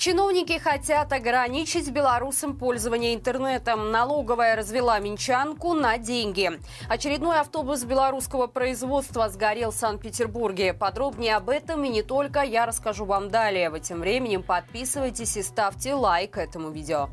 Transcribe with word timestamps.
Чиновники 0.00 0.58
хотят 0.58 1.12
ограничить 1.12 1.90
белорусам 1.90 2.56
пользование 2.56 3.14
интернетом. 3.14 3.90
Налоговая 3.90 4.56
развела 4.56 4.98
минчанку 4.98 5.74
на 5.74 5.98
деньги. 5.98 6.52
Очередной 6.88 7.38
автобус 7.38 7.84
белорусского 7.84 8.46
производства 8.46 9.28
сгорел 9.28 9.72
в 9.72 9.74
Санкт-Петербурге. 9.74 10.72
Подробнее 10.72 11.36
об 11.36 11.50
этом 11.50 11.84
и 11.84 11.90
не 11.90 12.02
только 12.02 12.40
я 12.40 12.64
расскажу 12.64 13.04
вам 13.04 13.28
далее. 13.28 13.68
В 13.68 13.74
этим 13.74 14.00
временем 14.00 14.42
подписывайтесь 14.42 15.36
и 15.36 15.42
ставьте 15.42 15.92
лайк 15.92 16.38
этому 16.38 16.70
видео. 16.70 17.10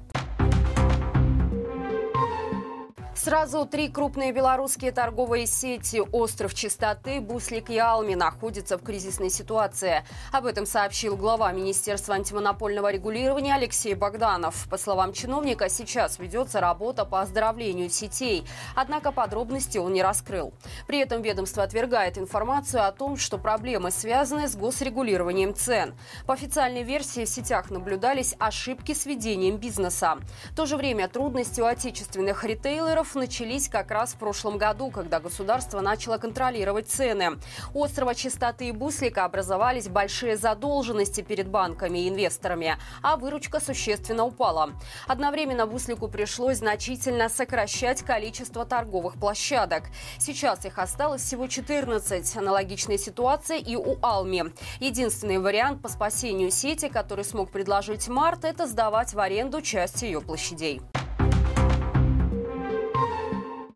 Сразу 3.18 3.66
три 3.66 3.90
крупные 3.90 4.32
белорусские 4.32 4.92
торговые 4.92 5.48
сети 5.48 6.04
«Остров 6.12 6.54
Чистоты», 6.54 7.20
«Буслик» 7.20 7.72
и 7.72 7.78
«Алми» 7.80 8.14
находятся 8.14 8.78
в 8.78 8.84
кризисной 8.84 9.32
ситуации. 9.32 10.04
Об 10.32 10.46
этом 10.46 10.68
сообщил 10.68 11.18
глава 11.18 11.52
Министерства 11.52 12.14
антимонопольного 12.14 12.92
регулирования 12.92 13.56
Алексей 13.56 13.96
Богданов. 13.96 14.68
По 14.70 14.78
словам 14.78 15.14
чиновника, 15.14 15.68
сейчас 15.68 16.20
ведется 16.20 16.62
работа 16.62 17.06
по 17.06 17.22
оздоровлению 17.22 17.90
сетей. 17.90 18.46
Однако 18.76 19.12
подробности 19.12 19.80
он 19.80 19.94
не 19.94 20.04
раскрыл. 20.04 20.54
При 20.86 21.00
этом 21.00 21.24
ведомство 21.24 21.64
отвергает 21.64 22.20
информацию 22.20 22.86
о 22.86 22.92
том, 22.92 23.18
что 23.18 23.40
проблемы 23.40 23.90
связаны 23.90 24.48
с 24.48 24.56
госрегулированием 24.56 25.56
цен. 25.56 25.96
По 26.28 26.36
официальной 26.36 26.84
версии 26.84 27.26
в 27.26 27.30
сетях 27.30 27.72
наблюдались 27.72 28.36
ошибки 28.38 28.94
с 28.94 29.08
ведением 29.08 29.58
бизнеса. 29.58 30.20
В 30.52 30.56
то 30.56 30.68
же 30.68 30.78
время 30.78 31.08
трудности 31.08 31.62
у 31.62 31.66
отечественных 31.66 32.44
ритейлеров 32.44 33.07
начались 33.16 33.70
как 33.70 33.92
раз 33.92 34.14
в 34.14 34.18
прошлом 34.18 34.58
году, 34.58 34.92
когда 34.92 35.20
государство 35.20 35.82
начало 35.82 36.18
контролировать 36.18 36.90
цены. 36.90 37.40
Острова 37.74 38.16
Чистоты 38.16 38.70
и 38.70 38.72
Буслика 38.72 39.26
образовались 39.26 39.88
большие 39.88 40.38
задолженности 40.38 41.22
перед 41.22 41.48
банками 41.48 42.00
и 42.00 42.10
инвесторами, 42.10 42.78
а 43.02 43.18
выручка 43.18 43.60
существенно 43.60 44.26
упала. 44.26 44.72
Одновременно 45.08 45.68
Буслику 45.68 46.08
пришлось 46.08 46.58
значительно 46.58 47.30
сокращать 47.30 48.02
количество 48.02 48.66
торговых 48.66 49.16
площадок. 49.16 49.84
Сейчас 50.20 50.66
их 50.66 50.78
осталось 50.80 51.22
всего 51.22 51.48
14. 51.48 52.38
Аналогичная 52.38 52.98
ситуация 52.98 53.58
и 53.58 53.76
у 53.76 53.98
Алми. 54.02 54.46
Единственный 54.80 55.38
вариант 55.38 55.82
по 55.82 55.90
спасению 55.90 56.52
сети, 56.52 56.90
который 56.90 57.26
смог 57.26 57.52
предложить 57.52 58.08
Март, 58.08 58.46
это 58.46 58.68
сдавать 58.68 59.14
в 59.14 59.20
аренду 59.20 59.62
часть 59.62 60.02
ее 60.02 60.22
площадей. 60.22 60.82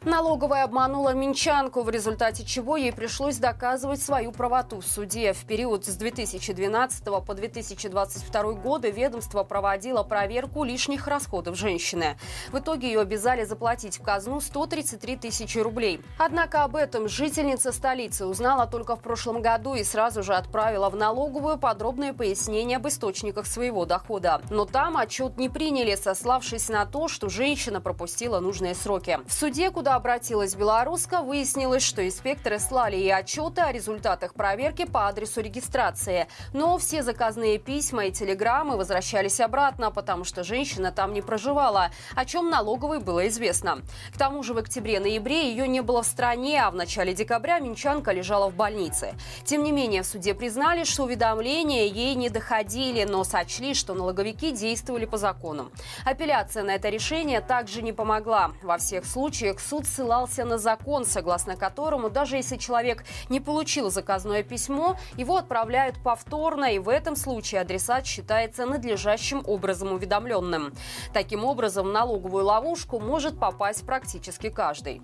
Налоговая 0.03 0.63
обманула 0.63 1.13
Минчанку, 1.13 1.83
в 1.83 1.89
результате 1.91 2.44
чего 2.44 2.75
ей 2.75 2.91
пришлось 2.91 3.38
доказывать 3.38 4.02
свою 4.02 4.31
правоту 4.31 4.80
в 4.80 4.88
суде. 4.88 5.31
В 5.31 5.45
период 5.45 5.85
с 5.85 5.95
2012 5.95 7.03
по 7.23 7.33
2022 7.35 8.53
годы 8.53 8.89
ведомство 8.89 9.43
проводило 9.43 10.02
проверку 10.02 10.63
лишних 10.63 11.08
расходов 11.08 11.55
женщины. 11.55 12.17
В 12.52 12.58
итоге 12.58 12.88
ее 12.88 13.02
обязали 13.02 13.43
заплатить 13.43 13.99
в 13.99 14.02
казну 14.02 14.41
133 14.41 15.17
тысячи 15.17 15.59
рублей. 15.59 16.02
Однако 16.17 16.63
об 16.63 16.77
этом 16.77 17.08
жительница 17.08 17.71
столицы 17.71 18.25
узнала 18.25 18.65
только 18.65 18.95
в 18.95 19.02
прошлом 19.02 19.43
году 19.43 19.75
и 19.75 19.83
сразу 19.83 20.23
же 20.23 20.33
отправила 20.33 20.89
в 20.89 20.95
налоговую 20.95 21.59
подробное 21.59 22.13
пояснение 22.13 22.77
об 22.77 22.88
источниках 22.88 23.45
своего 23.45 23.86
дохода. 23.86 24.41
Но 24.49 24.65
там 24.65 24.97
отчет 24.97 25.38
не 25.38 25.47
приняли, 25.47 25.93
сославшись 25.93 26.69
на 26.69 26.88
то, 26.88 27.08
что 27.08 27.30
женщина 27.30 27.81
пропустила 27.81 28.39
нужные 28.39 28.73
сроки. 28.73 29.19
В 29.27 29.33
суде, 29.33 29.69
куда 29.69 29.91
обратилась 29.94 30.56
белоруска, 30.56 31.22
выяснилось, 31.22 31.84
что 31.84 32.06
инспекторы 32.06 32.59
слали 32.59 32.95
ей 32.95 33.14
отчеты 33.14 33.61
о 33.61 33.72
результатах 33.72 34.33
проверки 34.33 34.86
по 34.86 35.08
адресу 35.08 35.42
регистрации. 35.42 36.28
Но 36.53 36.78
все 36.78 37.03
заказные 37.03 37.58
письма 37.58 38.06
и 38.06 38.11
телеграммы 38.11 38.78
возвращались 38.78 39.39
обратно, 39.39 39.92
потому 39.92 40.23
что 40.23 40.43
женщина 40.43 40.92
там 40.92 41.14
не 41.14 41.21
проживала, 41.21 41.92
о 42.15 42.26
чем 42.26 42.49
налоговой 42.49 42.99
было 42.99 43.27
известно. 43.27 43.82
К 44.14 44.17
тому 44.17 44.43
же 44.43 44.54
в 44.54 44.58
октябре-ноябре 44.58 45.49
ее 45.49 45.67
не 45.67 45.82
было 45.82 46.04
в 46.04 46.08
стране, 46.08 46.64
а 46.64 46.71
в 46.71 46.76
начале 46.76 47.14
декабря 47.14 47.60
Минчанка 47.60 48.11
лежала 48.11 48.49
в 48.49 48.55
больнице. 48.55 49.15
Тем 49.44 49.64
не 49.64 49.71
менее, 49.71 50.04
в 50.04 50.05
суде 50.05 50.33
признали, 50.33 50.83
что 50.83 51.04
уведомления 51.04 51.86
ей 51.86 52.15
не 52.15 52.30
доходили, 52.30 53.04
но 53.04 53.23
сочли, 53.23 53.73
что 53.73 53.94
налоговики 53.94 54.52
действовали 54.52 55.05
по 55.05 55.17
закону. 55.17 55.71
Апелляция 56.05 56.64
на 56.64 56.76
это 56.76 56.89
решение 56.89 57.42
также 57.42 57.82
не 57.82 57.94
помогла. 57.94 58.52
Во 58.61 58.77
всех 58.77 59.05
случаях 59.05 59.60
суд 59.60 59.80
суд 59.81 59.87
ссылался 59.87 60.45
на 60.45 60.58
закон, 60.58 61.05
согласно 61.05 61.55
которому 61.55 62.09
даже 62.09 62.36
если 62.37 62.58
человек 62.58 63.03
не 63.30 63.39
получил 63.39 63.89
заказное 63.89 64.43
письмо, 64.43 64.97
его 65.17 65.37
отправляют 65.37 65.97
повторно, 66.03 66.65
и 66.65 66.80
в 66.80 66.89
этом 66.89 67.15
случае 67.15 67.61
адресат 67.61 68.05
считается 68.05 68.65
надлежащим 68.65 69.43
образом 69.45 69.91
уведомленным. 69.93 70.73
Таким 71.14 71.45
образом, 71.45 71.87
в 71.87 71.91
налоговую 71.91 72.45
ловушку 72.45 72.99
может 72.99 73.39
попасть 73.39 73.86
практически 73.86 74.49
каждый. 74.49 75.02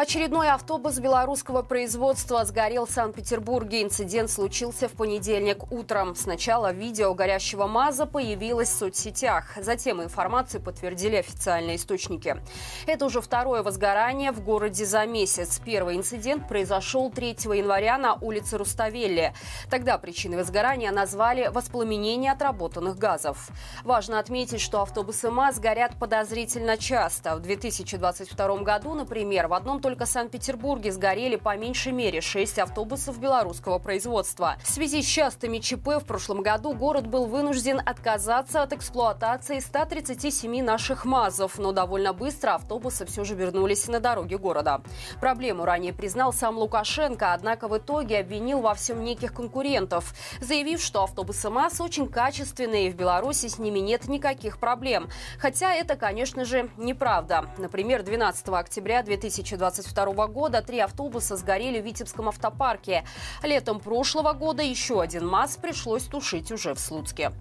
Очередной 0.00 0.48
автобус 0.48 0.98
белорусского 0.98 1.60
производства 1.60 2.42
сгорел 2.46 2.86
в 2.86 2.90
Санкт-Петербурге. 2.90 3.82
Инцидент 3.82 4.30
случился 4.30 4.88
в 4.88 4.92
понедельник 4.92 5.70
утром. 5.70 6.16
Сначала 6.16 6.72
видео 6.72 7.12
горящего 7.12 7.66
МАЗа 7.66 8.06
появилось 8.06 8.70
в 8.70 8.78
соцсетях. 8.78 9.58
Затем 9.60 10.02
информацию 10.02 10.62
подтвердили 10.62 11.16
официальные 11.16 11.76
источники. 11.76 12.42
Это 12.86 13.04
уже 13.04 13.20
второе 13.20 13.62
возгорание 13.62 14.32
в 14.32 14.42
городе 14.42 14.86
за 14.86 15.04
месяц. 15.04 15.60
Первый 15.62 15.96
инцидент 15.96 16.48
произошел 16.48 17.10
3 17.10 17.36
января 17.58 17.98
на 17.98 18.14
улице 18.14 18.56
Руставелли. 18.56 19.34
Тогда 19.68 19.98
причиной 19.98 20.38
возгорания 20.38 20.92
назвали 20.92 21.48
воспламенение 21.48 22.32
отработанных 22.32 22.96
газов. 22.96 23.50
Важно 23.84 24.18
отметить, 24.18 24.62
что 24.62 24.80
автобусы 24.80 25.30
МАЗ 25.30 25.58
горят 25.58 25.98
подозрительно 26.00 26.78
часто. 26.78 27.36
В 27.36 27.40
2022 27.40 28.56
году, 28.62 28.94
например, 28.94 29.48
в 29.48 29.52
одном 29.52 29.78
только 29.80 29.89
только 29.90 30.06
Санкт-Петербурге 30.06 30.92
сгорели 30.92 31.34
по 31.34 31.56
меньшей 31.56 31.90
мере 31.90 32.20
6 32.20 32.60
автобусов 32.60 33.18
белорусского 33.18 33.80
производства. 33.80 34.54
В 34.62 34.70
связи 34.70 35.02
с 35.02 35.04
частыми 35.04 35.58
ЧП 35.58 36.00
в 36.00 36.04
прошлом 36.06 36.42
году 36.42 36.74
город 36.74 37.08
был 37.08 37.26
вынужден 37.26 37.80
отказаться 37.84 38.62
от 38.62 38.72
эксплуатации 38.72 39.58
137 39.58 40.62
наших 40.62 41.04
МАЗов, 41.04 41.58
но 41.58 41.72
довольно 41.72 42.12
быстро 42.12 42.54
автобусы 42.54 43.04
все 43.04 43.24
же 43.24 43.34
вернулись 43.34 43.88
на 43.88 43.98
дороги 43.98 44.36
города. 44.36 44.80
Проблему 45.20 45.64
ранее 45.64 45.92
признал 45.92 46.32
сам 46.32 46.56
Лукашенко, 46.56 47.32
однако 47.32 47.66
в 47.66 47.76
итоге 47.76 48.20
обвинил 48.20 48.60
во 48.60 48.74
всем 48.74 49.02
неких 49.02 49.34
конкурентов, 49.34 50.14
заявив, 50.40 50.80
что 50.80 51.02
автобусы 51.02 51.50
МАЗ 51.50 51.80
очень 51.80 52.08
качественные 52.08 52.86
и 52.86 52.90
в 52.92 52.94
Беларуси 52.94 53.48
с 53.48 53.58
ними 53.58 53.80
нет 53.80 54.06
никаких 54.06 54.60
проблем. 54.60 55.08
Хотя 55.40 55.74
это, 55.74 55.96
конечно 55.96 56.44
же, 56.44 56.70
неправда. 56.76 57.46
Например, 57.58 58.04
12 58.04 58.50
октября 58.50 59.02
2020 59.02 59.79
2022 59.82 60.26
года 60.28 60.62
три 60.62 60.78
автобуса 60.80 61.36
сгорели 61.36 61.80
в 61.80 61.84
Витебском 61.84 62.28
автопарке. 62.28 63.04
Летом 63.42 63.80
прошлого 63.80 64.32
года 64.32 64.62
еще 64.62 65.00
один 65.00 65.26
МАЗ 65.26 65.56
пришлось 65.56 66.04
тушить 66.04 66.52
уже 66.52 66.74
в 66.74 66.80
Слуцке. 66.80 67.32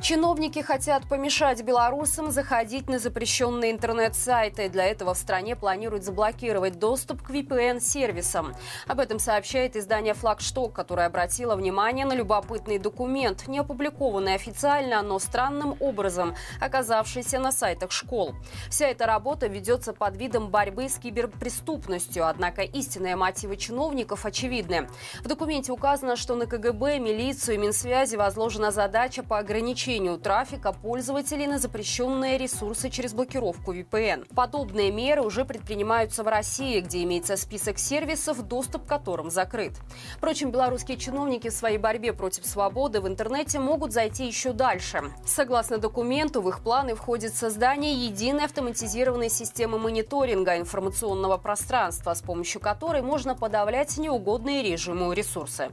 Чиновники 0.00 0.60
хотят 0.62 1.08
помешать 1.08 1.62
белорусам 1.62 2.30
заходить 2.30 2.88
на 2.88 3.00
запрещенные 3.00 3.72
интернет-сайты. 3.72 4.68
Для 4.68 4.86
этого 4.86 5.12
в 5.12 5.18
стране 5.18 5.56
планируют 5.56 6.04
заблокировать 6.04 6.78
доступ 6.78 7.20
к 7.20 7.30
VPN-сервисам. 7.30 8.54
Об 8.86 9.00
этом 9.00 9.18
сообщает 9.18 9.74
издание 9.74 10.14
«Флагшток», 10.14 10.72
которое 10.72 11.08
обратило 11.08 11.56
внимание 11.56 12.06
на 12.06 12.12
любопытный 12.12 12.78
документ, 12.78 13.48
не 13.48 13.58
опубликованный 13.58 14.34
официально, 14.34 15.02
но 15.02 15.18
странным 15.18 15.76
образом 15.80 16.36
оказавшийся 16.60 17.40
на 17.40 17.50
сайтах 17.50 17.90
школ. 17.90 18.36
Вся 18.70 18.86
эта 18.86 19.04
работа 19.04 19.48
ведется 19.48 19.92
под 19.92 20.16
видом 20.16 20.48
борьбы 20.48 20.88
с 20.88 20.98
киберпреступностью, 20.98 22.28
однако 22.28 22.62
истинные 22.62 23.16
мотивы 23.16 23.56
чиновников 23.56 24.24
очевидны. 24.24 24.88
В 25.24 25.26
документе 25.26 25.72
указано, 25.72 26.14
что 26.14 26.36
на 26.36 26.46
КГБ, 26.46 27.00
милицию 27.00 27.56
и 27.56 27.58
Минсвязи 27.58 28.14
возложена 28.14 28.70
задача 28.70 29.24
по 29.24 29.38
ограничению 29.38 29.87
ограничению 29.88 30.18
трафика 30.18 30.72
пользователей 30.72 31.46
на 31.46 31.58
запрещенные 31.58 32.36
ресурсы 32.36 32.90
через 32.90 33.14
блокировку 33.14 33.72
VPN. 33.72 34.26
Подобные 34.34 34.90
меры 34.90 35.22
уже 35.22 35.46
предпринимаются 35.46 36.22
в 36.22 36.28
России, 36.28 36.80
где 36.80 37.02
имеется 37.04 37.38
список 37.38 37.78
сервисов, 37.78 38.42
доступ 38.42 38.84
к 38.84 38.88
которым 38.88 39.30
закрыт. 39.30 39.72
Впрочем, 40.16 40.50
белорусские 40.50 40.98
чиновники 40.98 41.48
в 41.48 41.54
своей 41.54 41.78
борьбе 41.78 42.12
против 42.12 42.44
свободы 42.44 43.00
в 43.00 43.08
интернете 43.08 43.60
могут 43.60 43.92
зайти 43.92 44.26
еще 44.26 44.52
дальше. 44.52 45.04
Согласно 45.24 45.78
документу, 45.78 46.42
в 46.42 46.48
их 46.50 46.60
планы 46.60 46.94
входит 46.94 47.34
создание 47.34 47.94
единой 47.94 48.44
автоматизированной 48.44 49.30
системы 49.30 49.78
мониторинга 49.78 50.58
информационного 50.58 51.38
пространства, 51.38 52.12
с 52.12 52.20
помощью 52.20 52.60
которой 52.60 53.00
можно 53.00 53.34
подавлять 53.34 53.96
неугодные 53.96 54.62
режиму 54.62 55.12
ресурсы. 55.12 55.70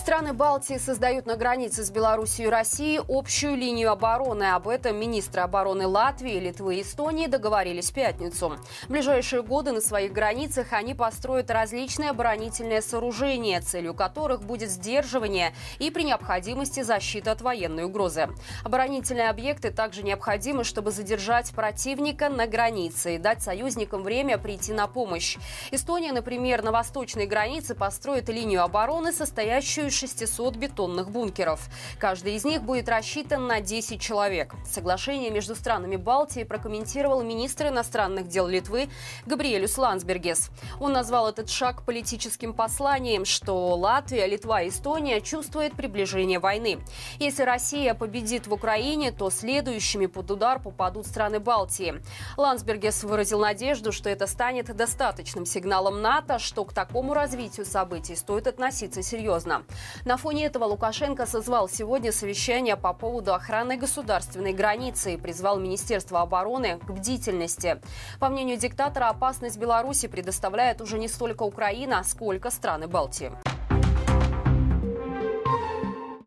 Страны 0.00 0.32
Балтии 0.32 0.78
создают 0.78 1.26
на 1.26 1.36
границе 1.36 1.84
с 1.84 1.90
Белоруссией 1.90 2.48
и 2.48 2.50
Россией 2.50 3.00
общую 3.06 3.54
линию 3.54 3.92
обороны. 3.92 4.44
Об 4.44 4.66
этом 4.66 4.96
министры 4.96 5.42
обороны 5.42 5.86
Латвии, 5.86 6.40
Литвы 6.40 6.76
и 6.76 6.82
Эстонии 6.82 7.26
договорились 7.26 7.90
в 7.90 7.94
пятницу. 7.94 8.56
В 8.88 8.90
ближайшие 8.90 9.42
годы 9.42 9.72
на 9.72 9.82
своих 9.82 10.12
границах 10.12 10.72
они 10.72 10.94
построят 10.94 11.50
различные 11.50 12.10
оборонительные 12.10 12.80
сооружения, 12.80 13.60
целью 13.60 13.92
которых 13.92 14.42
будет 14.42 14.70
сдерживание 14.70 15.52
и 15.78 15.90
при 15.90 16.04
необходимости 16.04 16.80
защита 16.82 17.32
от 17.32 17.42
военной 17.42 17.84
угрозы. 17.84 18.30
Оборонительные 18.64 19.28
объекты 19.28 19.70
также 19.70 20.02
необходимы, 20.02 20.64
чтобы 20.64 20.92
задержать 20.92 21.50
противника 21.50 22.30
на 22.30 22.46
границе 22.46 23.16
и 23.16 23.18
дать 23.18 23.42
союзникам 23.42 24.02
время 24.02 24.38
прийти 24.38 24.72
на 24.72 24.86
помощь. 24.86 25.36
Эстония, 25.70 26.12
например, 26.12 26.62
на 26.62 26.72
восточной 26.72 27.26
границе 27.26 27.74
построит 27.74 28.30
линию 28.30 28.64
обороны, 28.64 29.12
состоящую 29.12 29.89
из 29.90 29.98
600 29.98 30.56
бетонных 30.56 31.10
бункеров. 31.10 31.68
Каждый 31.98 32.36
из 32.36 32.44
них 32.44 32.62
будет 32.62 32.88
рассчитан 32.88 33.46
на 33.46 33.60
10 33.60 34.00
человек. 34.00 34.54
Соглашение 34.64 35.30
между 35.30 35.54
странами 35.54 35.96
Балтии 35.96 36.44
прокомментировал 36.44 37.22
министр 37.22 37.68
иностранных 37.68 38.28
дел 38.28 38.46
Литвы 38.46 38.88
Габриэлюс 39.26 39.76
Лансбергес. 39.76 40.50
Он 40.78 40.92
назвал 40.92 41.28
этот 41.28 41.50
шаг 41.50 41.82
политическим 41.82 42.54
посланием, 42.54 43.24
что 43.24 43.74
Латвия, 43.74 44.26
Литва 44.26 44.62
и 44.62 44.68
Эстония 44.68 45.20
чувствуют 45.20 45.74
приближение 45.74 46.38
войны. 46.38 46.78
Если 47.18 47.42
Россия 47.42 47.94
победит 47.94 48.46
в 48.46 48.52
Украине, 48.52 49.10
то 49.10 49.28
следующими 49.30 50.06
под 50.06 50.30
удар 50.30 50.60
попадут 50.62 51.06
страны 51.06 51.40
Балтии. 51.40 52.00
Лансбергес 52.36 53.02
выразил 53.02 53.40
надежду, 53.40 53.90
что 53.90 54.08
это 54.08 54.28
станет 54.28 54.74
достаточным 54.74 55.44
сигналом 55.44 56.00
НАТО, 56.00 56.38
что 56.38 56.64
к 56.64 56.72
такому 56.72 57.12
развитию 57.12 57.66
событий 57.66 58.14
стоит 58.14 58.46
относиться 58.46 59.02
серьезно. 59.02 59.64
На 60.04 60.16
фоне 60.16 60.46
этого 60.46 60.64
Лукашенко 60.64 61.26
созвал 61.26 61.68
сегодня 61.68 62.12
совещание 62.12 62.76
по 62.76 62.92
поводу 62.92 63.34
охраны 63.34 63.76
государственной 63.76 64.52
границы 64.52 65.14
и 65.14 65.16
призвал 65.16 65.58
Министерство 65.58 66.20
обороны 66.20 66.78
к 66.78 66.90
бдительности. 66.90 67.80
По 68.18 68.28
мнению 68.28 68.56
диктатора, 68.56 69.08
опасность 69.08 69.58
Беларуси 69.58 70.08
предоставляет 70.08 70.80
уже 70.80 70.98
не 70.98 71.08
столько 71.08 71.42
Украина, 71.42 72.02
сколько 72.04 72.50
страны 72.50 72.86
Балтии. 72.86 73.32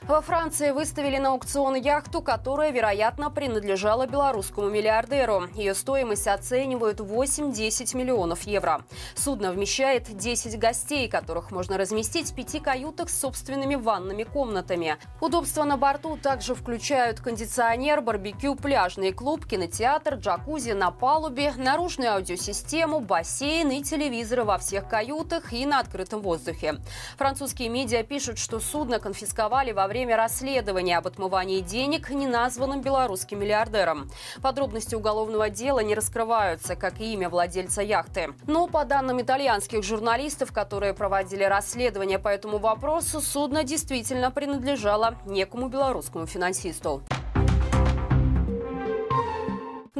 Во 0.05 0.19
Франции 0.19 0.71
выставили 0.71 1.17
на 1.17 1.29
аукцион 1.29 1.75
яхту, 1.75 2.21
которая, 2.21 2.71
вероятно, 2.71 3.31
принадлежала 3.31 4.05
белорусскому 4.05 4.69
миллиардеру. 4.69 5.47
Ее 5.55 5.73
стоимость 5.73 6.27
оценивают 6.27 6.99
8-10 6.99 7.95
миллионов 7.95 8.41
евро. 8.41 8.83
Судно 9.15 9.53
вмещает 9.53 10.17
10 10.17 10.59
гостей, 10.59 11.07
которых 11.07 11.51
можно 11.51 11.77
разместить 11.77 12.31
в 12.31 12.35
пяти 12.35 12.59
каютах 12.59 13.09
с 13.09 13.17
собственными 13.17 13.75
ванными 13.75 14.23
комнатами. 14.23 14.97
Удобства 15.21 15.63
на 15.63 15.77
борту 15.77 16.17
также 16.17 16.53
включают 16.53 17.21
кондиционер, 17.21 18.01
барбекю, 18.01 18.55
пляжный 18.55 19.13
клуб, 19.13 19.45
кинотеатр, 19.45 20.15
джакузи 20.15 20.71
на 20.71 20.91
палубе, 20.91 21.53
наружную 21.55 22.11
аудиосистему, 22.15 22.99
бассейн 22.99 23.71
и 23.71 23.81
телевизоры 23.81 24.43
во 24.43 24.57
всех 24.57 24.89
каютах 24.89 25.53
и 25.53 25.65
на 25.65 25.79
открытом 25.79 26.19
воздухе. 26.21 26.81
Французские 27.17 27.69
медиа 27.69 28.03
пишут, 28.03 28.37
что 28.37 28.59
судно 28.59 28.99
конфисковали 28.99 29.71
во 29.71 29.87
время 29.87 30.02
время 30.03 30.17
расследования 30.17 30.97
об 30.97 31.07
отмывании 31.07 31.61
денег 31.61 32.09
неназванным 32.09 32.81
белорусским 32.81 33.39
миллиардером. 33.39 34.09
Подробности 34.41 34.95
уголовного 34.95 35.49
дела 35.49 35.79
не 35.79 35.95
раскрываются, 35.95 36.75
как 36.75 36.99
и 36.99 37.13
имя 37.13 37.29
владельца 37.29 37.81
яхты. 37.81 38.33
Но 38.45 38.67
по 38.67 38.83
данным 38.83 39.21
итальянских 39.21 39.81
журналистов, 39.81 40.51
которые 40.51 40.93
проводили 40.93 41.45
расследование 41.45 42.19
по 42.19 42.27
этому 42.27 42.57
вопросу, 42.57 43.21
судно 43.21 43.63
действительно 43.63 44.29
принадлежало 44.29 45.15
некому 45.25 45.69
белорусскому 45.69 46.25
финансисту. 46.25 47.01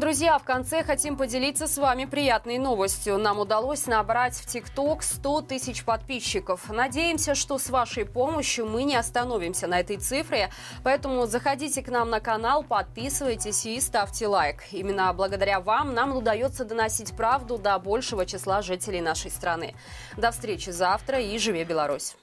Друзья, 0.04 0.38
в 0.38 0.44
конце 0.44 0.84
хотим 0.84 1.16
поделиться 1.16 1.66
с 1.66 1.78
вами 1.78 2.04
приятной 2.04 2.58
новостью. 2.58 3.18
Нам 3.18 3.40
удалось 3.40 3.88
набрать 3.88 4.36
в 4.36 4.46
ТикТок 4.46 5.02
100 5.02 5.44
тысяч 5.44 5.86
подписчиков. 5.86 6.70
Надеемся, 6.70 7.36
что 7.36 7.58
с 7.58 7.70
вашей 7.70 8.04
помощью 8.04 8.66
мы 8.66 8.84
не 8.84 8.98
остановимся 8.98 9.66
на 9.66 9.80
этой 9.80 9.96
цифре. 9.96 10.50
Поэтому 10.84 11.26
заходите 11.26 11.82
к 11.82 11.88
нам 11.88 12.10
на 12.10 12.20
канал, 12.20 12.64
подписывайтесь 12.64 13.66
и 13.66 13.80
ставьте 13.80 14.28
лайк. 14.28 14.66
Именно 14.74 15.14
благодаря 15.14 15.62
вам 15.62 15.94
нам 15.94 16.14
удается 16.18 16.66
доносить 16.66 17.16
правду 17.16 17.58
до 17.58 17.80
большего 17.80 18.26
числа 18.26 18.62
жителей 18.62 19.00
нашей 19.00 19.32
страны. 19.32 19.74
До 20.18 20.32
встречи 20.32 20.70
завтра 20.70 21.22
и 21.22 21.38
живи 21.38 21.64
Беларусь! 21.64 22.14